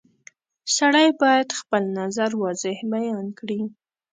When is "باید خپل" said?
1.21-1.83